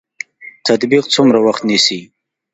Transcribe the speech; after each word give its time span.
تطبیق 0.67 1.03
څومره 1.15 1.39
وخت 1.45 1.63
نیسي؟ 1.69 1.99